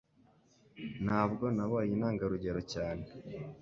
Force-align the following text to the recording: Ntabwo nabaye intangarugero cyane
Ntabwo 1.03 1.45
nabaye 1.55 1.89
intangarugero 1.91 2.61
cyane 2.73 3.05